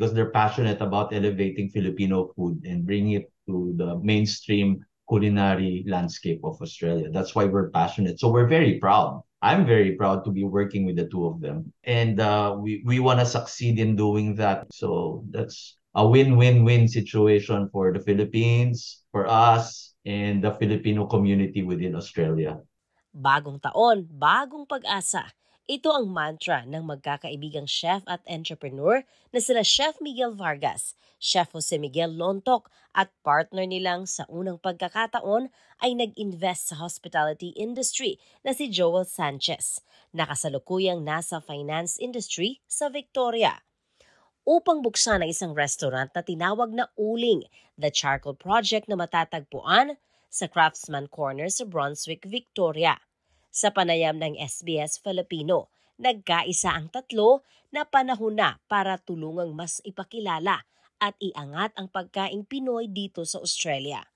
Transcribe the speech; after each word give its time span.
because 0.00 0.16
they're 0.16 0.32
passionate 0.32 0.80
about 0.80 1.12
elevating 1.12 1.68
Filipino 1.68 2.32
food 2.32 2.64
and 2.64 2.88
bringing 2.88 3.20
it 3.20 3.28
to 3.44 3.76
the 3.76 4.00
mainstream 4.00 4.80
culinary 5.04 5.84
landscape 5.84 6.40
of 6.40 6.56
Australia. 6.64 7.12
That's 7.12 7.36
why 7.36 7.44
we're 7.44 7.68
passionate. 7.68 8.16
So 8.16 8.32
we're 8.32 8.48
very 8.48 8.80
proud. 8.80 9.20
I'm 9.44 9.68
very 9.68 10.00
proud 10.00 10.24
to 10.24 10.32
be 10.32 10.44
working 10.48 10.88
with 10.88 10.96
the 10.96 11.04
two 11.04 11.28
of 11.28 11.44
them. 11.44 11.68
And 11.84 12.16
uh, 12.16 12.56
we, 12.56 12.80
we 12.88 12.96
want 12.96 13.20
to 13.20 13.26
succeed 13.28 13.76
in 13.76 13.92
doing 13.92 14.36
that. 14.36 14.72
So 14.72 15.20
that's 15.28 15.76
a 15.94 16.08
win-win-win 16.08 16.88
situation 16.88 17.68
for 17.68 17.92
the 17.92 18.00
Philippines, 18.00 19.04
for 19.12 19.28
us, 19.28 19.92
and 20.06 20.40
the 20.40 20.56
Filipino 20.56 21.04
community 21.04 21.60
within 21.60 21.92
Australia. 21.92 22.56
Bagong 23.12 23.60
taon, 23.60 24.08
bagong 24.08 24.64
pag-asa. 24.64 25.28
Ito 25.68 25.92
ang 25.92 26.08
mantra 26.08 26.64
ng 26.64 26.86
magkakaibigang 26.88 27.68
chef 27.68 28.00
at 28.08 28.24
entrepreneur 28.24 29.04
na 29.34 29.38
sila 29.42 29.60
Chef 29.60 30.00
Miguel 30.00 30.32
Vargas, 30.32 30.96
Chef 31.20 31.52
Jose 31.52 31.76
Miguel 31.76 32.16
Lontok 32.16 32.72
at 32.96 33.12
partner 33.20 33.68
nilang 33.68 34.08
sa 34.08 34.24
unang 34.32 34.56
pagkakataon 34.56 35.52
ay 35.84 35.92
nag-invest 35.92 36.72
sa 36.72 36.80
hospitality 36.80 37.52
industry 37.54 38.16
na 38.40 38.56
si 38.56 38.72
Joel 38.72 39.04
Sanchez, 39.04 39.84
nakasalukuyang 40.16 41.04
nasa 41.04 41.38
finance 41.44 42.00
industry 42.00 42.64
sa 42.64 42.88
Victoria. 42.88 43.60
Upang 44.48 44.80
buksan 44.80 45.20
ang 45.20 45.30
isang 45.30 45.52
restaurant 45.52 46.10
na 46.16 46.24
tinawag 46.24 46.72
na 46.72 46.88
Uling, 46.96 47.44
the 47.76 47.92
charcoal 47.92 48.34
project 48.34 48.88
na 48.88 48.96
matatagpuan 48.96 50.00
sa 50.32 50.48
Craftsman 50.48 51.06
Corner 51.12 51.52
sa 51.52 51.68
Brunswick, 51.68 52.24
Victoria. 52.24 52.96
Sa 53.50 53.74
panayam 53.74 54.14
ng 54.14 54.38
SBS 54.38 55.02
Filipino, 55.02 55.74
nagkaisa 55.98 56.70
ang 56.70 56.86
tatlo 56.86 57.42
na 57.74 57.82
panahon 57.82 58.38
na 58.38 58.62
para 58.70 58.94
tulungang 59.02 59.50
mas 59.58 59.82
ipakilala 59.82 60.62
at 61.02 61.18
iangat 61.18 61.74
ang 61.74 61.90
pagkaing 61.90 62.46
Pinoy 62.46 62.86
dito 62.86 63.26
sa 63.26 63.42
Australia. 63.42 64.06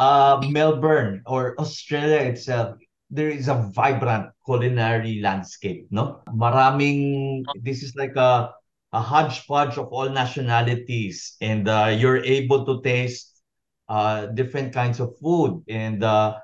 Uh, 0.00 0.40
Melbourne 0.48 1.20
or 1.28 1.52
Australia 1.60 2.24
itself, 2.24 2.80
there 3.12 3.28
is 3.28 3.52
a 3.52 3.68
vibrant 3.76 4.32
culinary 4.40 5.20
landscape, 5.20 5.84
no? 5.92 6.24
Maraming, 6.32 7.44
this 7.60 7.84
is 7.84 7.92
like 7.92 8.16
a, 8.16 8.48
a 8.96 9.00
hodgepodge 9.04 9.76
of 9.76 9.92
all 9.92 10.08
nationalities 10.08 11.36
and 11.44 11.68
uh, 11.68 11.92
you're 11.92 12.24
able 12.24 12.64
to 12.64 12.80
taste 12.80 13.44
uh, 13.92 14.32
different 14.32 14.72
kinds 14.72 15.04
of 15.04 15.12
food 15.20 15.60
and 15.68 16.00
uh, 16.00 16.40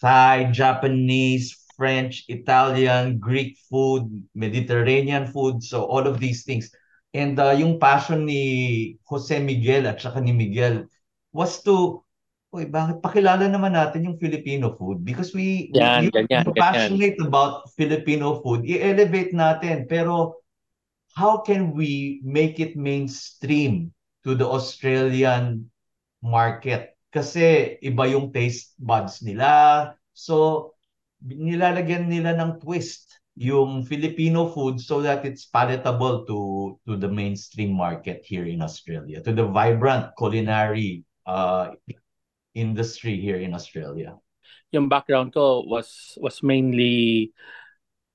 Thai, 0.00 0.50
Japanese, 0.52 1.66
French, 1.76 2.24
Italian, 2.28 3.18
Greek 3.20 3.60
food, 3.68 4.08
Mediterranean 4.34 5.28
food, 5.28 5.62
so 5.62 5.84
all 5.84 6.06
of 6.06 6.18
these 6.18 6.44
things. 6.44 6.72
And 7.12 7.38
uh, 7.38 7.52
yung 7.52 7.78
passion 7.78 8.24
ni 8.24 8.96
Jose 9.08 9.36
Miguel 9.40 9.86
at 9.86 10.00
saka 10.00 10.20
ni 10.20 10.32
Miguel 10.32 10.88
was 11.32 11.62
to 11.64 12.06
Uy, 12.56 12.64
bakit 12.72 13.04
pakilala 13.04 13.52
naman 13.52 13.76
natin 13.76 14.08
yung 14.08 14.16
Filipino 14.16 14.72
food 14.80 15.04
because 15.04 15.36
we 15.36 15.68
yan, 15.76 16.08
we, 16.08 16.14
ganyan, 16.14 16.46
passionate 16.56 17.20
ganyan. 17.20 17.28
about 17.28 17.68
Filipino 17.76 18.40
food. 18.40 18.64
I-elevate 18.64 19.36
natin 19.36 19.84
pero 19.84 20.40
how 21.12 21.44
can 21.44 21.76
we 21.76 22.24
make 22.24 22.56
it 22.56 22.72
mainstream 22.72 23.92
to 24.24 24.32
the 24.32 24.48
Australian 24.48 25.68
market? 26.24 26.95
Kasi 27.16 27.80
iba 27.80 28.04
yung 28.12 28.28
taste 28.28 28.76
buds 28.76 29.24
nila. 29.24 29.96
So, 30.12 30.76
nilalagyan 31.24 32.12
nila 32.12 32.36
ng 32.36 32.60
twist 32.60 33.08
yung 33.36 33.84
Filipino 33.88 34.52
food 34.52 34.76
so 34.76 35.00
that 35.00 35.24
it's 35.24 35.48
palatable 35.48 36.28
to 36.28 36.40
to 36.84 36.96
the 37.00 37.08
mainstream 37.08 37.72
market 37.72 38.20
here 38.20 38.44
in 38.44 38.60
Australia, 38.60 39.24
to 39.24 39.32
the 39.32 39.48
vibrant 39.48 40.12
culinary 40.20 41.08
uh, 41.24 41.72
industry 42.52 43.16
here 43.16 43.40
in 43.40 43.56
Australia. 43.56 44.16
Yung 44.76 44.92
background 44.92 45.32
ko 45.32 45.64
was 45.64 46.20
was 46.20 46.44
mainly 46.44 47.32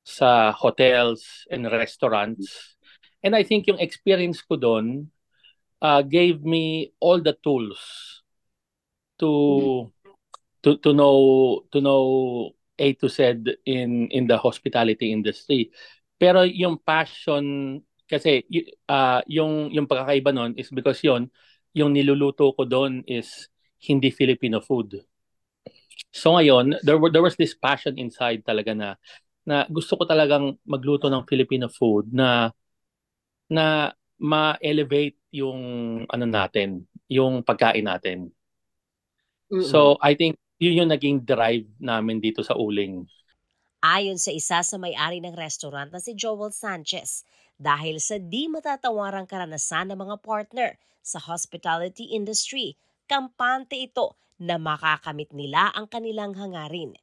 sa 0.05 0.53
hotels 0.53 1.45
and 1.49 1.65
restaurants. 1.69 2.77
And 3.25 3.33
I 3.33 3.41
think 3.41 3.65
yung 3.65 3.81
experience 3.81 4.41
ko 4.41 4.57
doon 4.57 5.09
uh, 5.81 6.01
gave 6.01 6.45
me 6.45 6.93
all 7.01 7.21
the 7.21 7.37
tools 7.41 8.20
to 9.21 9.31
to 10.65 10.81
to 10.81 10.89
know 10.97 11.17
to 11.69 11.77
know 11.77 12.03
A 12.81 12.97
to 12.97 13.07
Z 13.07 13.45
in 13.69 14.09
in 14.09 14.25
the 14.25 14.37
hospitality 14.41 15.13
industry. 15.13 15.69
Pero 16.17 16.41
yung 16.45 16.81
passion 16.81 17.77
kasi 18.09 18.43
uh, 18.89 19.21
yung 19.29 19.69
yung 19.69 19.85
pagkakaiba 19.85 20.33
noon 20.33 20.57
is 20.57 20.73
because 20.73 20.99
yon 21.05 21.29
yung 21.71 21.95
niluluto 21.95 22.51
ko 22.51 22.67
doon 22.67 23.05
is 23.07 23.47
hindi 23.81 24.11
Filipino 24.11 24.59
food. 24.59 25.01
So 26.11 26.35
ngayon, 26.35 26.83
there 26.83 26.99
were 26.99 27.13
there 27.13 27.23
was 27.23 27.39
this 27.39 27.55
passion 27.55 27.95
inside 27.95 28.43
talaga 28.43 28.75
na 28.75 28.89
na 29.47 29.65
gusto 29.65 29.97
ko 29.97 30.03
talagang 30.05 30.59
magluto 30.67 31.07
ng 31.09 31.25
Filipino 31.25 31.71
food 31.71 32.11
na 32.11 32.51
na 33.49 33.89
ma-elevate 34.21 35.17
yung 35.33 35.59
ano 36.05 36.25
natin, 36.27 36.85
yung 37.09 37.41
pagkain 37.41 37.87
natin. 37.87 38.29
Mm-hmm. 39.51 39.67
So 39.67 39.99
I 39.99 40.15
think 40.15 40.39
yun 40.57 40.85
yung 40.85 40.91
naging 40.95 41.27
drive 41.27 41.67
namin 41.77 42.23
dito 42.23 42.39
sa 42.41 42.55
Uling. 42.55 43.03
Ayon 43.83 44.15
sa 44.21 44.31
isa 44.31 44.63
sa 44.63 44.77
may-ari 44.79 45.19
ng 45.19 45.35
restaurant 45.35 45.91
na 45.91 45.99
si 45.99 46.15
Joel 46.15 46.53
Sanchez, 46.55 47.27
dahil 47.61 48.01
sa 48.01 48.17
di 48.17 48.49
matatawarang 48.49 49.29
karanasan 49.29 49.93
ng 49.93 49.99
mga 49.99 50.15
partner 50.21 50.77
sa 51.01 51.17
hospitality 51.17 52.13
industry, 52.13 52.77
kampante 53.09 53.77
ito 53.77 54.17
na 54.41 54.57
makakamit 54.57 55.29
nila 55.33 55.69
ang 55.77 55.85
kanilang 55.85 56.33
hangarin. 56.33 56.97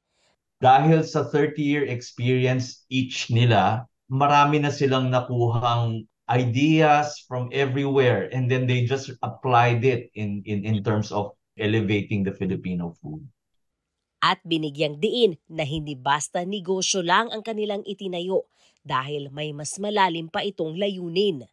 Dahil 0.59 1.07
sa 1.07 1.23
30-year 1.23 1.87
experience 1.87 2.83
each 2.91 3.31
nila, 3.31 3.87
marami 4.11 4.59
na 4.59 4.75
silang 4.75 5.11
nakuhang 5.15 6.03
ideas 6.27 7.23
from 7.31 7.47
everywhere 7.55 8.27
and 8.35 8.51
then 8.51 8.67
they 8.67 8.85
just 8.85 9.09
applied 9.25 9.81
it 9.81 10.13
in 10.13 10.45
in 10.45 10.61
in 10.61 10.85
terms 10.85 11.09
of 11.09 11.38
elevating 11.59 12.25
the 12.25 12.33
Filipino 12.33 12.95
food. 13.03 13.27
At 14.19 14.43
binigyang 14.43 14.99
diin 14.99 15.39
na 15.47 15.63
hindi 15.63 15.95
basta 15.95 16.43
negosyo 16.43 17.07
lang 17.07 17.31
ang 17.31 17.47
kanilang 17.47 17.87
itinayo 17.87 18.51
dahil 18.83 19.31
may 19.31 19.55
mas 19.55 19.79
malalim 19.79 20.27
pa 20.27 20.43
itong 20.43 20.75
layunin. 20.75 21.47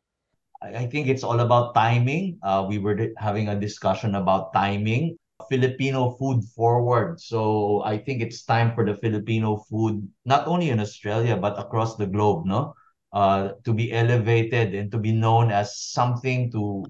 I 0.65 0.89
think 0.89 1.05
it's 1.05 1.21
all 1.21 1.45
about 1.45 1.77
timing. 1.77 2.41
Uh, 2.41 2.65
we 2.65 2.81
were 2.81 3.13
having 3.21 3.53
a 3.53 3.59
discussion 3.59 4.15
about 4.17 4.49
timing. 4.49 5.19
Filipino 5.45 6.15
food 6.17 6.41
forward. 6.55 7.19
So 7.19 7.83
I 7.83 7.99
think 7.99 8.23
it's 8.23 8.41
time 8.47 8.73
for 8.73 8.85
the 8.85 8.95
Filipino 8.97 9.61
food, 9.69 10.07
not 10.25 10.47
only 10.47 10.71
in 10.71 10.79
Australia, 10.79 11.37
but 11.37 11.59
across 11.59 11.97
the 11.97 12.07
globe, 12.07 12.47
no? 12.47 12.73
Uh, 13.13 13.53
to 13.63 13.73
be 13.73 13.93
elevated 13.93 14.73
and 14.73 14.91
to 14.91 14.97
be 14.97 15.11
known 15.11 15.51
as 15.51 15.77
something 15.77 16.51
to 16.51 16.83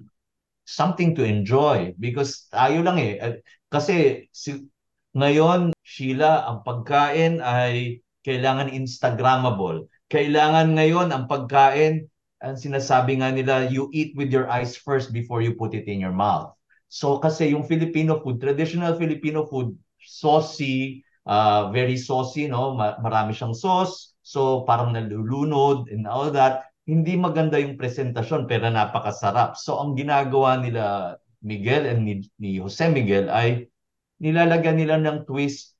something 0.65 1.13
to 1.15 1.23
enjoy. 1.23 1.93
Because 2.01 2.49
tayo 2.49 2.81
lang 2.81 2.97
eh. 2.99 3.39
Kasi 3.69 4.27
si, 4.33 4.65
ngayon 5.15 5.71
Sheila 5.85 6.49
ang 6.49 6.65
pagkain 6.65 7.39
ay 7.39 8.01
kailangan 8.25 8.73
instagrammable. 8.73 9.87
Kailangan 10.11 10.75
ngayon 10.75 11.13
ang 11.13 11.29
pagkain 11.29 12.09
ang 12.43 12.57
sinasabi 12.59 13.21
nga 13.21 13.31
nila 13.31 13.69
you 13.71 13.87
eat 13.95 14.11
with 14.17 14.29
your 14.29 14.51
eyes 14.51 14.75
first 14.75 15.15
before 15.15 15.39
you 15.39 15.55
put 15.55 15.71
it 15.73 15.87
in 15.87 16.01
your 16.01 16.13
mouth. 16.13 16.51
So 16.91 17.17
kasi 17.17 17.55
yung 17.55 17.65
Filipino 17.65 18.19
food 18.21 18.41
traditional 18.43 18.97
Filipino 18.99 19.47
food 19.47 19.73
saucy 20.01 21.05
uh, 21.25 21.71
very 21.73 21.97
saucy 21.97 22.45
no? 22.45 22.75
Marami 22.77 23.33
siyang 23.33 23.55
sauce. 23.55 24.13
So 24.25 24.65
parang 24.65 24.93
nalulunod 24.93 25.89
and 25.93 26.09
all 26.09 26.29
that 26.33 26.74
hindi 26.85 27.17
maganda 27.17 27.57
yung 27.57 27.77
presentasyon 27.81 28.45
pero 28.45 28.69
napakasarap. 28.69 29.57
So 29.57 29.81
ang 29.81 29.97
ginagawa 29.97 30.61
nila 30.61 31.17
Miguel 31.41 31.89
and 31.89 32.05
ni, 32.05 32.13
ni 32.37 32.61
Jose 32.61 32.85
Miguel 32.89 33.29
ay 33.29 33.69
nilalagyan 34.21 34.77
nila 34.77 34.95
ng 35.01 35.25
twist, 35.25 35.73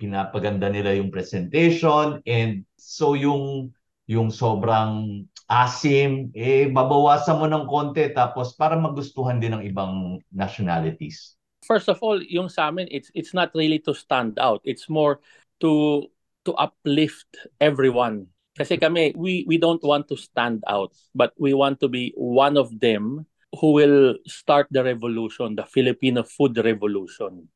pinapaganda 0.00 0.66
nila 0.72 0.96
yung 0.96 1.12
presentation 1.12 2.18
and 2.26 2.66
so 2.74 3.14
yung 3.14 3.70
yung 4.04 4.28
sobrang 4.28 5.24
asim, 5.48 6.28
eh 6.36 6.68
babawasan 6.68 7.40
mo 7.40 7.46
ng 7.48 7.64
konti 7.68 8.12
tapos 8.12 8.52
para 8.56 8.76
magustuhan 8.76 9.40
din 9.40 9.56
ng 9.56 9.64
ibang 9.64 10.20
nationalities. 10.28 11.36
First 11.64 11.88
of 11.88 12.00
all, 12.04 12.20
yung 12.20 12.52
sa 12.52 12.68
amin, 12.68 12.88
it's 12.92 13.08
it's 13.16 13.32
not 13.32 13.48
really 13.56 13.80
to 13.88 13.96
stand 13.96 14.36
out. 14.36 14.60
It's 14.68 14.92
more 14.92 15.24
to 15.64 16.04
to 16.44 16.52
uplift 16.60 17.48
everyone 17.56 18.28
kasi 18.54 18.78
kami, 18.78 19.12
we, 19.18 19.44
we 19.46 19.58
don't 19.58 19.82
want 19.82 20.06
to 20.08 20.16
stand 20.16 20.62
out, 20.66 20.94
but 21.14 21.34
we 21.38 21.54
want 21.54 21.82
to 21.82 21.88
be 21.90 22.14
one 22.16 22.56
of 22.56 22.70
them 22.80 23.26
who 23.60 23.74
will 23.74 24.18
start 24.26 24.66
the 24.70 24.82
revolution, 24.82 25.54
the 25.54 25.66
Filipino 25.66 26.22
food 26.22 26.58
revolution. 26.58 27.46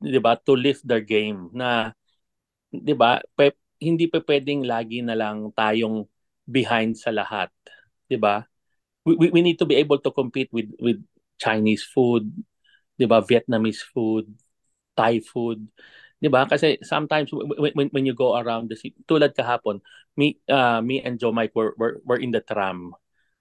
'Di 0.00 0.20
ba? 0.20 0.36
To 0.48 0.56
lift 0.56 0.84
their 0.84 1.04
game 1.04 1.52
na 1.52 1.92
'di 2.72 2.96
ba? 2.96 3.20
Pe, 3.36 3.52
hindi 3.80 4.08
pa 4.08 4.20
pwedeng 4.24 4.64
lagi 4.64 5.00
na 5.04 5.16
lang 5.16 5.52
tayong 5.52 6.04
behind 6.48 6.96
sa 6.96 7.12
lahat, 7.12 7.52
'di 8.08 8.16
ba? 8.20 8.44
we, 9.04 9.30
we 9.30 9.42
need 9.42 9.58
to 9.58 9.66
be 9.66 9.76
able 9.76 9.98
to 9.98 10.10
compete 10.10 10.48
with 10.52 10.70
with 10.80 11.00
Chinese 11.40 11.84
food, 11.84 12.28
'di 12.98 13.06
ba? 13.08 13.24
Vietnamese 13.24 13.82
food, 13.82 14.28
Thai 14.96 15.20
food. 15.24 15.64
'Di 16.20 16.28
ba? 16.28 16.44
Kasi 16.44 16.76
sometimes 16.84 17.32
when, 17.32 17.72
when, 17.72 17.88
when 17.90 18.04
you 18.04 18.12
go 18.12 18.36
around 18.36 18.68
the 18.68 18.76
city, 18.76 18.96
tulad 19.08 19.32
kahapon, 19.32 19.80
me 20.20 20.36
uh, 20.52 20.84
me 20.84 21.00
and 21.00 21.16
Joe 21.16 21.32
Mike 21.32 21.56
were, 21.56 21.72
were 21.80 22.04
were 22.04 22.20
in 22.20 22.30
the 22.30 22.44
tram, 22.44 22.92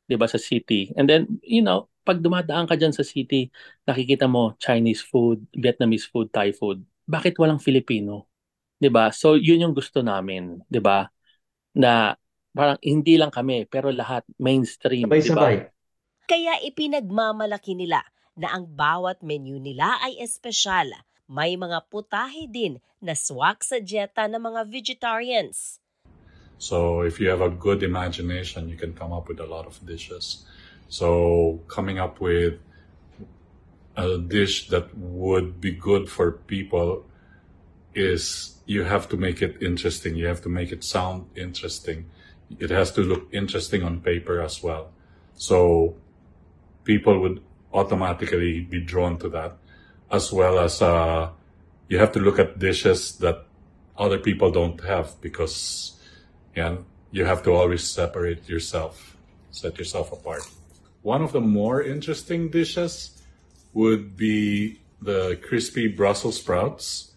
'di 0.07 0.15
ba, 0.15 0.25
sa 0.31 0.39
city. 0.39 0.95
And 0.95 1.05
then, 1.11 1.43
you 1.43 1.59
know, 1.59 1.91
pag 2.07 2.23
dumadaan 2.23 2.65
ka 2.71 2.79
diyan 2.79 2.95
sa 2.95 3.03
city, 3.03 3.51
nakikita 3.83 4.25
mo 4.31 4.55
Chinese 4.57 5.03
food, 5.03 5.43
Vietnamese 5.51 6.07
food, 6.07 6.31
Thai 6.31 6.55
food. 6.55 6.81
Bakit 7.05 7.35
walang 7.35 7.59
Filipino? 7.59 8.31
'Di 8.79 8.87
ba? 8.87 9.11
So, 9.11 9.35
yun 9.35 9.59
yung 9.69 9.75
gusto 9.75 9.99
namin, 9.99 10.63
'di 10.71 10.79
ba? 10.79 11.03
Na 11.75 12.15
parang 12.55 12.79
hindi 12.79 13.19
lang 13.19 13.29
kami, 13.29 13.67
pero 13.67 13.91
lahat 13.91 14.23
mainstream, 14.39 15.11
'di 15.11 15.35
ba? 15.35 15.51
Kaya 16.29 16.61
ipinagmamalaki 16.63 17.75
nila 17.75 18.05
na 18.39 18.55
ang 18.55 18.71
bawat 18.71 19.19
menu 19.19 19.59
nila 19.59 19.99
ay 19.99 20.15
espesyal. 20.23 20.87
May 21.29 21.53
mga 21.53 21.85
putahe 21.93 22.49
din 22.49 22.81
na 22.97 23.13
swak 23.13 23.61
sa 23.61 23.77
dieta 23.77 24.25
ng 24.25 24.41
mga 24.41 24.65
vegetarians. 24.65 25.77
So 26.57 27.05
if 27.05 27.21
you 27.21 27.29
have 27.29 27.45
a 27.45 27.53
good 27.53 27.85
imagination, 27.85 28.67
you 28.67 28.75
can 28.75 28.97
come 28.97 29.13
up 29.13 29.29
with 29.29 29.37
a 29.39 29.45
lot 29.45 29.69
of 29.69 29.77
dishes. 29.85 30.43
So 30.89 31.61
coming 31.69 32.01
up 32.01 32.17
with 32.17 32.57
a 33.95 34.17
dish 34.17 34.73
that 34.73 34.89
would 34.97 35.61
be 35.61 35.71
good 35.71 36.09
for 36.09 36.41
people 36.49 37.05
is 37.93 38.57
you 38.65 38.83
have 38.83 39.07
to 39.09 39.17
make 39.17 39.45
it 39.45 39.61
interesting. 39.61 40.15
You 40.17 40.25
have 40.25 40.41
to 40.43 40.49
make 40.49 40.71
it 40.73 40.83
sound 40.83 41.29
interesting. 41.37 42.09
It 42.57 42.73
has 42.73 42.91
to 42.97 43.01
look 43.01 43.29
interesting 43.31 43.83
on 43.83 44.01
paper 44.01 44.41
as 44.41 44.63
well. 44.63 44.89
So 45.37 45.95
people 46.83 47.21
would 47.21 47.45
automatically 47.71 48.61
be 48.61 48.81
drawn 48.81 49.17
to 49.19 49.29
that 49.29 49.57
as 50.11 50.31
well 50.31 50.59
as 50.59 50.81
uh, 50.81 51.29
you 51.87 51.99
have 51.99 52.11
to 52.13 52.19
look 52.19 52.39
at 52.39 52.59
dishes 52.59 53.17
that 53.17 53.45
other 53.97 54.17
people 54.17 54.51
don't 54.51 54.81
have 54.83 55.19
because 55.21 55.99
yeah, 56.55 56.77
you 57.11 57.25
have 57.25 57.43
to 57.43 57.51
always 57.51 57.83
separate 57.83 58.47
yourself, 58.47 59.17
set 59.51 59.77
yourself 59.77 60.11
apart. 60.11 60.43
One 61.01 61.21
of 61.21 61.31
the 61.31 61.41
more 61.41 61.81
interesting 61.81 62.49
dishes 62.49 63.21
would 63.73 64.17
be 64.17 64.79
the 65.01 65.39
crispy 65.41 65.87
Brussels 65.87 66.37
sprouts 66.37 67.13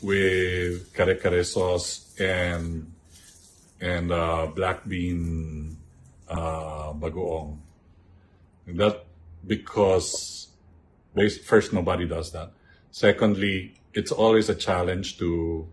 with 0.00 0.94
kare 0.94 1.14
kare 1.16 1.44
sauce 1.44 2.14
and 2.18 2.92
and 3.80 4.12
uh, 4.12 4.46
black 4.46 4.86
bean 4.88 5.76
uh, 6.28 6.92
bagoong. 6.94 7.58
That 8.66 9.04
because 9.46 10.47
first 11.26 11.72
nobody 11.72 12.06
does 12.06 12.32
that. 12.32 12.52
Secondly, 12.90 13.74
it's 13.92 14.12
always 14.12 14.48
a 14.48 14.54
challenge 14.54 15.18
to 15.18 15.66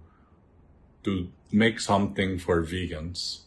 to 1.03 1.29
make 1.51 1.79
something 1.79 2.39
for 2.39 2.63
vegans, 2.63 3.45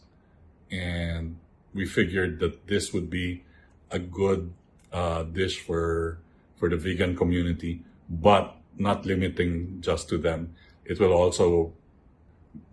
and 0.71 1.37
we 1.73 1.85
figured 1.85 2.39
that 2.39 2.67
this 2.67 2.93
would 2.93 3.09
be 3.09 3.43
a 3.91 3.99
good 3.99 4.53
uh, 4.91 5.23
dish 5.23 5.59
for 5.59 6.19
for 6.55 6.69
the 6.69 6.77
vegan 6.77 7.15
community, 7.15 7.83
but 8.09 8.55
not 8.77 9.05
limiting 9.05 9.81
just 9.81 10.09
to 10.09 10.17
them. 10.17 10.55
It 10.85 10.99
will 10.99 11.13
also 11.13 11.73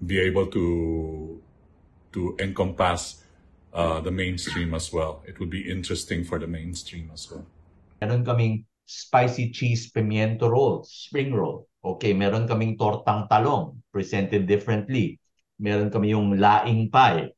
be 0.05 0.21
able 0.21 0.47
to 0.49 1.43
to 2.13 2.37
encompass 2.41 3.23
uh, 3.75 4.01
the 4.01 4.11
mainstream 4.11 4.75
as 4.75 4.93
well. 4.93 5.23
It 5.27 5.39
would 5.39 5.51
be 5.51 5.69
interesting 5.69 6.25
for 6.25 6.39
the 6.39 6.47
mainstream 6.47 7.11
as 7.13 7.31
well. 7.31 7.45
Spicy 8.87 9.51
cheese 9.51 9.91
pimiento 9.91 10.47
roll, 10.47 10.87
spring 10.87 11.35
roll. 11.35 11.67
Okay, 11.83 12.15
meron 12.15 12.47
kaming 12.47 12.79
tortang 12.79 13.27
talong, 13.27 13.79
presented 13.91 14.47
differently. 14.47 15.19
Meron 15.59 15.91
kami 15.91 16.15
yung 16.15 16.39
laing 16.39 16.91
pie. 16.91 17.31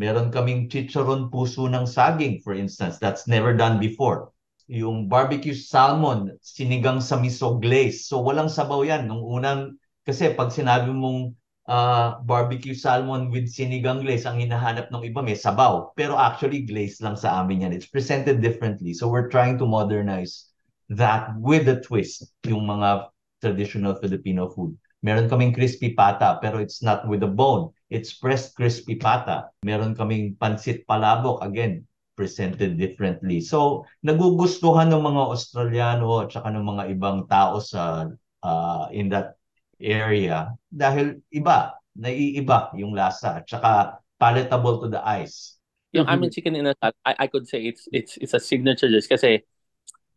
Meron 0.00 0.32
kaming 0.32 0.68
chicharon 0.72 1.28
puso 1.28 1.68
ng 1.68 1.84
saging, 1.84 2.40
for 2.40 2.56
instance. 2.56 2.96
That's 2.96 3.28
never 3.28 3.52
done 3.52 3.76
before. 3.76 4.32
Yung 4.70 5.10
barbecue 5.10 5.56
salmon, 5.56 6.36
sinigang 6.40 7.04
sa 7.04 7.20
miso 7.20 7.60
glaze. 7.60 8.08
So 8.08 8.24
walang 8.24 8.48
sabaw 8.48 8.86
yan. 8.86 9.04
Nung 9.10 9.20
unang, 9.20 9.76
kasi 10.08 10.32
pag 10.32 10.48
sinabi 10.48 10.88
mong 10.94 11.36
uh, 11.68 12.22
barbecue 12.24 12.72
salmon 12.72 13.28
with 13.28 13.52
sinigang 13.52 14.00
glaze, 14.00 14.24
ang 14.24 14.40
hinahanap 14.40 14.88
ng 14.88 15.04
iba 15.04 15.20
may 15.20 15.36
sabaw. 15.36 15.92
Pero 15.92 16.16
actually, 16.16 16.64
glaze 16.64 17.02
lang 17.04 17.20
sa 17.20 17.42
amin 17.44 17.68
yan. 17.68 17.72
It's 17.76 17.90
presented 17.90 18.40
differently. 18.40 18.96
So 18.96 19.12
we're 19.12 19.28
trying 19.28 19.60
to 19.60 19.66
modernize 19.68 20.48
that 20.90 21.30
with 21.38 21.70
a 21.70 21.78
twist, 21.80 22.26
yung 22.44 22.66
mga 22.66 23.08
traditional 23.40 23.94
Filipino 23.96 24.50
food. 24.50 24.74
Meron 25.00 25.32
kaming 25.32 25.56
crispy 25.56 25.96
pata, 25.96 26.36
pero 26.44 26.60
it's 26.60 26.84
not 26.84 27.08
with 27.08 27.24
a 27.24 27.30
bone. 27.30 27.72
It's 27.88 28.12
pressed 28.12 28.52
crispy 28.52 29.00
pata. 29.00 29.48
Meron 29.64 29.96
kaming 29.96 30.36
pansit 30.36 30.84
palabok, 30.84 31.40
again, 31.40 31.88
presented 32.20 32.76
differently. 32.76 33.40
So, 33.40 33.88
nagugustuhan 34.04 34.92
ng 34.92 35.00
mga 35.00 35.22
Australiano 35.32 36.20
at 36.20 36.36
saka 36.36 36.52
ng 36.52 36.66
mga 36.68 36.82
ibang 36.92 37.24
tao 37.32 37.64
sa 37.64 38.12
uh, 38.44 38.84
in 38.92 39.08
that 39.08 39.40
area 39.80 40.52
dahil 40.68 41.24
iba, 41.32 41.80
naiiba 41.96 42.76
yung 42.76 42.92
lasa 42.92 43.40
at 43.40 43.48
saka 43.48 44.04
palatable 44.20 44.84
to 44.84 44.92
the 44.92 45.00
eyes. 45.00 45.56
Yung 45.96 46.04
mm-hmm. 46.04 46.20
aming 46.20 46.30
chicken 46.30 46.54
inasal, 46.60 46.92
I, 47.08 47.24
I 47.24 47.26
could 47.26 47.48
say 47.48 47.64
it's 47.64 47.88
it's 47.90 48.14
it's 48.20 48.36
a 48.36 48.38
signature 48.38 48.86
dish 48.86 49.08
kasi 49.08 49.42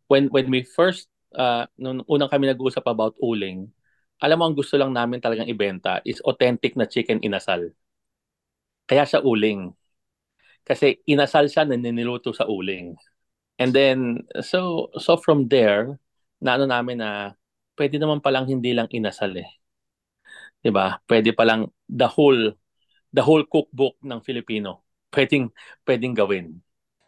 when 0.08 0.28
when 0.30 0.48
we 0.50 0.64
first 0.64 1.08
uh, 1.34 1.66
nung 1.76 2.04
unang 2.06 2.30
kami 2.30 2.48
nag-uusap 2.50 2.84
about 2.86 3.16
uling, 3.20 3.68
alam 4.22 4.36
mo 4.40 4.44
ang 4.46 4.56
gusto 4.56 4.78
lang 4.78 4.94
namin 4.94 5.20
talagang 5.20 5.50
ibenta 5.50 6.00
is 6.06 6.22
authentic 6.24 6.78
na 6.78 6.86
chicken 6.88 7.20
inasal. 7.20 7.74
Kaya 8.84 9.04
siya 9.08 9.24
uling. 9.24 9.72
Kasi 10.64 11.00
inasal 11.04 11.48
siya 11.48 11.68
na 11.68 11.76
niniluto 11.76 12.32
sa 12.32 12.48
uling. 12.48 12.96
And 13.60 13.70
then 13.70 14.24
so 14.40 14.90
so 14.96 15.20
from 15.20 15.46
there, 15.52 16.00
na 16.40 16.56
ano 16.56 16.64
namin 16.68 17.00
na 17.00 17.32
pwede 17.78 18.00
naman 18.00 18.24
palang 18.24 18.48
hindi 18.48 18.72
lang 18.72 18.88
inasal 18.90 19.34
eh. 19.38 19.50
'Di 20.64 20.72
ba? 20.72 20.96
Pwede 21.04 21.36
palang 21.36 21.68
the 21.88 22.08
whole 22.08 22.56
the 23.12 23.22
whole 23.22 23.44
cookbook 23.46 24.00
ng 24.00 24.20
Filipino. 24.24 24.84
Pwedeng 25.12 25.52
pwedeng 25.86 26.14
gawin. 26.16 26.58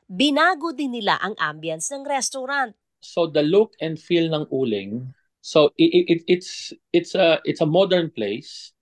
Binago 0.06 0.70
din 0.70 0.94
nila 0.94 1.18
ang 1.18 1.34
ambience 1.40 1.90
ng 1.90 2.06
restaurant. 2.06 2.76
So 3.14 3.30
the 3.30 3.46
look 3.46 3.74
and 3.78 3.94
feel 3.94 4.26
ng 4.34 4.50
uling, 4.50 5.14
so 5.42 5.70
it, 5.78 6.10
it, 6.10 6.20
it's 6.26 6.74
it's 6.90 7.14
a 7.14 7.38
it's 7.46 7.62
a 7.62 7.68
modern 7.68 8.10
place, 8.10 8.74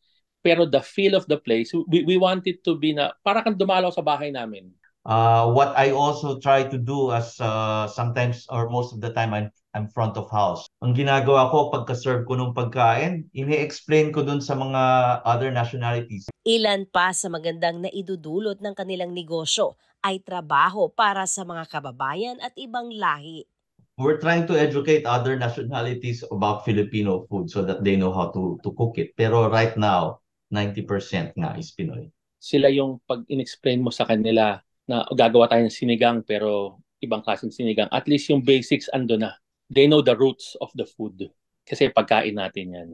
pero 0.44 0.68
the 0.68 0.84
feel 0.84 1.16
of 1.16 1.24
the 1.28 1.40
place, 1.40 1.72
we, 1.88 2.04
we 2.04 2.16
want 2.20 2.44
it 2.44 2.60
to 2.68 2.76
be 2.76 2.92
na 2.92 3.16
para 3.24 3.44
kang 3.44 3.56
dumalaw 3.56 3.92
sa 3.92 4.04
bahay 4.04 4.32
namin. 4.32 4.72
Uh, 5.04 5.52
what 5.52 5.76
I 5.76 5.92
also 5.92 6.40
try 6.40 6.64
to 6.64 6.80
do 6.80 7.12
as 7.12 7.36
uh, 7.36 7.84
sometimes 7.92 8.48
or 8.48 8.72
most 8.72 8.96
of 8.96 9.04
the 9.04 9.12
time 9.12 9.36
I'm, 9.36 9.52
I'm 9.76 9.92
front 9.92 10.16
of 10.16 10.32
house. 10.32 10.64
Ang 10.80 10.96
ginagawa 10.96 11.52
ko 11.52 11.68
pagka-serve 11.68 12.24
ko 12.24 12.40
ng 12.40 12.56
pagkain, 12.56 13.28
ini-explain 13.36 14.16
ko 14.16 14.24
dun 14.24 14.40
sa 14.40 14.56
mga 14.56 14.80
other 15.28 15.52
nationalities. 15.52 16.32
Ilan 16.48 16.88
pa 16.88 17.12
sa 17.12 17.28
magandang 17.28 17.84
naidudulot 17.84 18.64
ng 18.64 18.72
kanilang 18.72 19.12
negosyo 19.12 19.76
ay 20.00 20.24
trabaho 20.24 20.88
para 20.88 21.28
sa 21.28 21.44
mga 21.44 21.68
kababayan 21.68 22.40
at 22.40 22.56
ibang 22.56 22.88
lahi. 22.88 23.44
We're 23.94 24.18
trying 24.18 24.50
to 24.50 24.58
educate 24.58 25.06
other 25.06 25.38
nationalities 25.38 26.26
about 26.26 26.66
Filipino 26.66 27.30
food 27.30 27.46
so 27.46 27.62
that 27.62 27.86
they 27.86 27.94
know 27.94 28.10
how 28.10 28.34
to 28.34 28.58
to 28.66 28.74
cook 28.74 28.98
it. 28.98 29.14
Pero 29.14 29.46
right 29.46 29.78
now, 29.78 30.18
90% 30.50 31.38
nga 31.38 31.54
is 31.54 31.70
Pinoy. 31.70 32.10
Sila 32.42 32.66
yung 32.74 32.98
pag 33.06 33.22
in-explain 33.30 33.86
mo 33.86 33.94
sa 33.94 34.02
kanila 34.02 34.58
na 34.90 35.06
gagawa 35.14 35.46
tayo 35.46 35.62
ng 35.62 35.72
sinigang 35.72 36.26
pero 36.26 36.82
ibang 36.98 37.22
klaseng 37.22 37.54
sinigang. 37.54 37.86
At 37.94 38.10
least 38.10 38.26
yung 38.34 38.42
basics 38.42 38.90
ando 38.90 39.14
na. 39.14 39.38
They 39.70 39.86
know 39.86 40.02
the 40.02 40.18
roots 40.18 40.58
of 40.58 40.74
the 40.74 40.84
food. 40.90 41.30
Kasi 41.62 41.88
pagkain 41.94 42.36
natin 42.36 42.74
yan. 42.74 42.90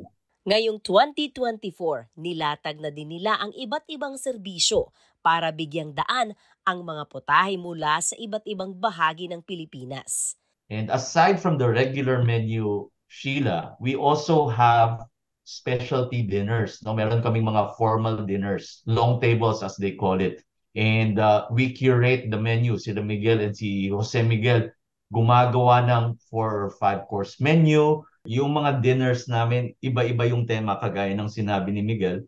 Ngayong 0.46 0.80
2024, 0.80 2.16
nilatag 2.16 2.80
na 2.80 2.88
din 2.88 3.12
nila 3.12 3.36
ang 3.36 3.52
iba't 3.52 3.84
ibang 3.92 4.16
serbisyo 4.16 4.88
para 5.20 5.52
bigyang 5.52 5.92
daan 5.92 6.32
ang 6.64 6.80
mga 6.80 7.04
putahe 7.12 7.60
mula 7.60 8.00
sa 8.00 8.16
iba't 8.16 8.48
ibang 8.48 8.72
bahagi 8.72 9.28
ng 9.28 9.44
Pilipinas. 9.44 10.39
And 10.70 10.86
aside 10.90 11.42
from 11.42 11.58
the 11.58 11.68
regular 11.68 12.22
menu, 12.22 12.88
Sheila, 13.10 13.74
we 13.82 13.98
also 13.98 14.46
have 14.46 15.02
specialty 15.42 16.22
dinners. 16.22 16.78
No, 16.86 16.94
meron 16.94 17.26
kaming 17.26 17.42
mga 17.42 17.74
formal 17.74 18.22
dinners, 18.22 18.86
long 18.86 19.18
tables 19.18 19.66
as 19.66 19.74
they 19.76 19.98
call 19.98 20.22
it. 20.22 20.46
And 20.78 21.18
uh, 21.18 21.50
we 21.50 21.74
curate 21.74 22.30
the 22.30 22.38
menu. 22.38 22.78
Sila 22.78 23.02
Miguel 23.02 23.42
and 23.42 23.50
si 23.50 23.90
Jose 23.90 24.22
Miguel 24.22 24.70
gumagawa 25.10 25.82
ng 25.90 26.04
four 26.30 26.70
or 26.70 26.70
five 26.78 27.10
course 27.10 27.42
menu. 27.42 28.06
Yung 28.30 28.54
mga 28.54 28.78
dinners 28.78 29.26
namin, 29.26 29.74
iba-iba 29.82 30.30
yung 30.30 30.46
tema 30.46 30.78
kagaya 30.78 31.10
ng 31.18 31.26
sinabi 31.26 31.74
ni 31.74 31.82
Miguel. 31.82 32.22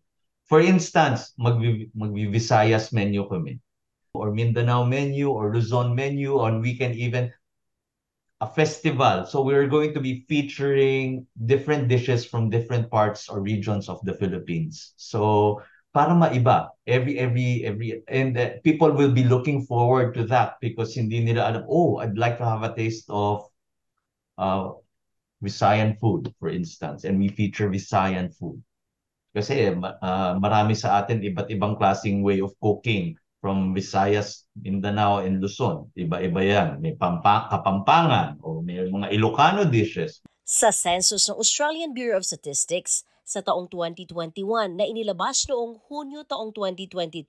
For 0.51 0.59
instance, 0.59 1.31
mag- 1.39 1.95
mag-Visayas 1.95 2.91
menu 2.91 3.31
kami. 3.31 3.63
or 4.13 4.31
Mindanao 4.31 4.85
menu 4.85 5.33
or 5.33 5.53
Luzon 5.53 5.97
menu, 5.97 6.37
or 6.37 6.61
we 6.61 6.77
can 6.77 6.93
even 6.93 7.33
a 8.43 8.47
festival. 8.51 9.25
So 9.25 9.41
we're 9.47 9.71
going 9.71 9.95
to 9.95 10.01
be 10.03 10.27
featuring 10.29 11.27
different 11.47 11.87
dishes 11.87 12.27
from 12.27 12.51
different 12.51 12.91
parts 12.91 13.31
or 13.31 13.39
regions 13.41 13.89
of 13.89 14.03
the 14.03 14.19
Philippines. 14.19 14.95
So 14.99 15.63
para 15.95 16.11
maiba 16.17 16.75
every 16.89 17.21
every 17.21 17.63
every 17.63 18.03
and 18.09 18.35
uh, 18.35 18.59
people 18.65 18.91
will 18.91 19.13
be 19.13 19.23
looking 19.23 19.63
forward 19.63 20.17
to 20.17 20.25
that 20.25 20.57
because 20.59 20.97
hindi 20.97 21.21
nila 21.21 21.53
alam 21.53 21.65
oh 21.69 22.01
I'd 22.01 22.17
like 22.17 22.41
to 22.41 22.49
have 22.49 22.65
a 22.65 22.73
taste 22.73 23.07
of 23.13 23.45
uh 24.41 24.73
Visayan 25.45 26.01
food 26.01 26.33
for 26.41 26.49
instance 26.49 27.05
and 27.05 27.21
we 27.21 27.29
feature 27.29 27.69
Visayan 27.69 28.33
food 28.33 28.57
kasi 29.37 29.69
uh, 29.69 30.33
marami 30.41 30.73
sa 30.73 31.05
atin 31.05 31.21
iba't 31.21 31.53
ibang 31.53 31.77
klaseng 31.77 32.25
way 32.25 32.41
of 32.41 32.57
cooking 32.65 33.13
from 33.43 33.75
Visayas, 33.75 34.47
Mindanao, 34.55 35.27
and 35.27 35.43
Luzon. 35.43 35.91
Iba-iba 35.99 36.41
yan. 36.47 36.69
May 36.79 36.95
pampa 36.95 37.51
kapampangan 37.51 38.39
o 38.39 38.63
may 38.63 38.87
mga 38.87 39.11
Ilocano 39.11 39.67
dishes. 39.67 40.23
Sa 40.47 40.71
census 40.71 41.27
ng 41.27 41.35
Australian 41.35 41.91
Bureau 41.91 42.23
of 42.23 42.25
Statistics 42.25 43.03
sa 43.27 43.43
taong 43.43 43.67
2021 43.67 44.79
na 44.79 44.87
inilabas 44.87 45.51
noong 45.51 45.83
Hunyo 45.91 46.23
taong 46.23 46.55
2022, 46.55 47.27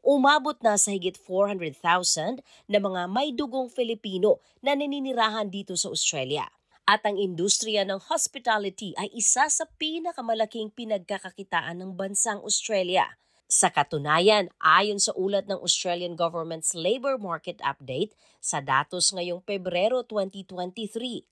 umabot 0.00 0.56
na 0.64 0.80
sa 0.80 0.96
higit 0.96 1.20
400,000 1.20 2.40
na 2.64 2.78
mga 2.80 3.02
may 3.12 3.28
dugong 3.36 3.68
Filipino 3.68 4.40
na 4.64 4.72
naninirahan 4.72 5.52
dito 5.52 5.76
sa 5.76 5.92
Australia. 5.92 6.48
At 6.88 7.04
ang 7.04 7.20
industriya 7.20 7.84
ng 7.84 8.00
hospitality 8.12 8.96
ay 8.96 9.12
isa 9.12 9.48
sa 9.48 9.64
pinakamalaking 9.76 10.72
pinagkakakitaan 10.72 11.84
ng 11.84 11.92
bansang 11.92 12.40
Australia– 12.40 13.04
sa 13.44 13.68
katunayan, 13.68 14.48
ayon 14.56 14.96
sa 14.96 15.12
ulat 15.12 15.44
ng 15.46 15.60
Australian 15.60 16.16
Government's 16.16 16.72
Labor 16.72 17.20
Market 17.20 17.60
Update 17.60 18.16
sa 18.40 18.64
datos 18.64 19.12
ngayong 19.12 19.44
Pebrero 19.44 20.00
2023, 20.00 21.28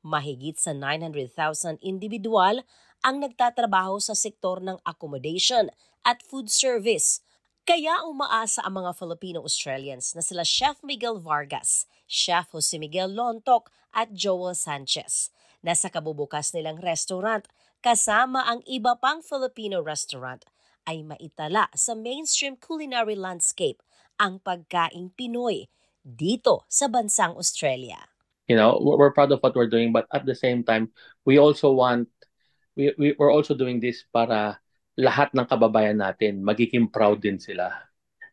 mahigit 0.00 0.56
sa 0.56 0.72
900,000 0.72 1.76
individual 1.84 2.64
ang 3.04 3.20
nagtatrabaho 3.20 4.00
sa 4.00 4.16
sektor 4.16 4.60
ng 4.60 4.80
accommodation 4.88 5.68
at 6.04 6.24
food 6.24 6.48
service. 6.48 7.20
Kaya 7.68 8.08
umaasa 8.08 8.64
ang 8.64 8.80
mga 8.80 8.96
Filipino-Australians 8.96 10.16
na 10.16 10.24
sila 10.24 10.42
Chef 10.48 10.80
Miguel 10.80 11.20
Vargas, 11.20 11.84
Chef 12.08 12.48
Jose 12.56 12.72
Miguel 12.80 13.12
Lontok 13.12 13.68
at 13.92 14.10
Joel 14.16 14.56
Sanchez 14.56 15.28
na 15.60 15.76
sa 15.76 15.92
kabubukas 15.92 16.56
nilang 16.56 16.80
restaurant 16.80 17.44
kasama 17.84 18.48
ang 18.48 18.64
iba 18.64 18.96
pang 18.96 19.20
Filipino 19.20 19.84
restaurant 19.84 20.44
ay 20.86 21.04
maitala 21.04 21.68
sa 21.76 21.92
mainstream 21.96 22.56
culinary 22.56 23.16
landscape 23.16 23.80
ang 24.20 24.40
pagkaing 24.40 25.12
Pinoy 25.16 25.68
dito 26.00 26.64
sa 26.68 26.88
bansang 26.88 27.36
Australia. 27.36 28.00
You 28.50 28.58
know, 28.58 28.82
we're 28.82 29.14
proud 29.14 29.30
of 29.30 29.40
what 29.40 29.54
we're 29.54 29.70
doing 29.70 29.94
but 29.94 30.10
at 30.10 30.26
the 30.26 30.34
same 30.34 30.66
time, 30.66 30.90
we 31.22 31.38
also 31.38 31.70
want 31.70 32.10
we, 32.74 32.92
we 32.98 33.14
we're 33.14 33.32
also 33.32 33.54
doing 33.54 33.78
this 33.78 34.02
para 34.10 34.58
lahat 34.98 35.32
ng 35.32 35.46
kababayan 35.46 35.98
natin 36.02 36.42
magiging 36.42 36.90
proud 36.90 37.22
din 37.22 37.38
sila. 37.38 37.70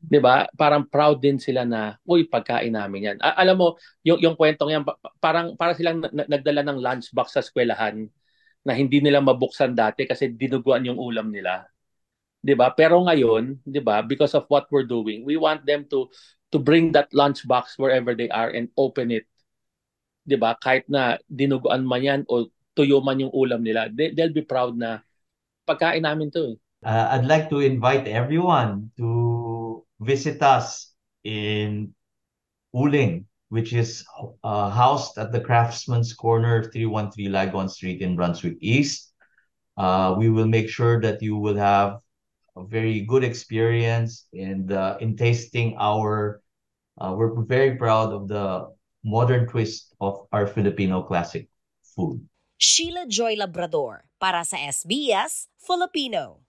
'Di 0.01 0.20
ba? 0.22 0.46
Parang 0.54 0.86
proud 0.86 1.22
din 1.22 1.42
sila 1.42 1.66
na, 1.66 1.98
uy, 2.06 2.25
pagkain 2.30 2.74
namin 2.74 3.13
'yan. 3.13 3.18
A- 3.22 3.38
alam 3.42 3.58
mo, 3.58 3.68
yung 4.06 4.22
yung 4.22 4.36
kwentong 4.38 4.74
'yan 4.74 4.84
parang 5.22 5.58
para 5.58 5.74
silang 5.74 6.01
nagdala 6.01 6.62
ng 6.66 6.77
lunchbox 6.82 7.27
sa 7.34 7.42
eskwelahan 7.42 8.06
na 8.68 8.74
hindi 8.75 9.00
nila 9.00 9.24
mabuksan 9.24 9.74
dati 9.74 10.04
kasi 10.06 10.30
dinuguan 10.34 10.86
yung 10.86 11.00
ulam 11.00 11.32
nila. 11.32 11.66
'Di 12.48 12.56
ba? 12.56 12.72
Pero 12.72 13.04
ngayon, 13.04 13.60
'di 13.68 13.84
ba, 13.84 14.00
because 14.00 14.32
of 14.32 14.48
what 14.48 14.72
we're 14.72 14.88
doing, 14.88 15.27
we 15.27 15.36
want 15.36 15.68
them 15.68 15.84
to 15.92 16.08
to 16.48 16.56
bring 16.56 16.96
that 16.96 17.12
lunchbox 17.12 17.75
wherever 17.75 18.16
they 18.16 18.32
are 18.32 18.48
and 18.48 18.72
open 18.80 19.12
it. 19.12 19.27
'Di 20.24 20.39
ba? 20.39 20.56
Kahit 20.56 20.88
na 20.88 21.20
dinuguan 21.27 21.84
man 21.84 22.08
'yan 22.08 22.22
o 22.32 22.48
tuyo 22.72 23.04
man 23.04 23.20
yung 23.20 23.36
ulam 23.36 23.68
nila, 23.68 23.92
they, 23.92 24.16
they'll 24.16 24.32
be 24.32 24.48
proud 24.48 24.80
na 24.80 25.04
pagkain 25.68 26.08
namin 26.08 26.32
'to. 26.32 26.56
Eh. 26.56 26.88
Uh, 26.88 27.20
I'd 27.20 27.27
like 27.27 27.51
to 27.51 27.60
invite 27.60 28.08
everyone 28.08 28.96
to 28.96 29.84
visit 30.00 30.39
us 30.39 30.96
in 31.27 31.92
Uling, 32.72 33.25
which 33.50 33.74
is 33.74 34.06
uh, 34.46 34.70
housed 34.70 35.18
at 35.18 35.34
the 35.34 35.42
Craftsman's 35.42 36.13
Corner, 36.13 36.70
313 36.70 37.34
Lagon 37.34 37.68
Street 37.68 38.06
in 38.06 38.16
Brunswick 38.16 38.62
East. 38.62 39.12
Uh, 39.75 40.16
we 40.22 40.30
will 40.30 40.46
make 40.46 40.70
sure 40.70 41.01
that 41.01 41.18
you 41.18 41.36
will 41.36 41.58
have 41.58 41.98
a 42.58 42.66
very 42.66 43.02
good 43.02 43.24
experience 43.24 44.26
and 44.34 44.72
uh, 44.72 44.98
in 45.00 45.16
tasting 45.16 45.76
our 45.78 46.42
uh, 46.98 47.14
we're 47.14 47.30
very 47.46 47.78
proud 47.78 48.10
of 48.10 48.28
the 48.28 48.74
modern 49.06 49.48
twist 49.48 49.94
of 50.02 50.26
our 50.34 50.48
Filipino 50.48 51.04
classic 51.06 51.48
food. 51.96 52.26
Sheila 52.58 53.06
Joy 53.06 53.38
Labrador 53.38 54.10
para 54.18 54.42
sa 54.42 54.58
SBS 54.58 55.46
Filipino. 55.62 56.47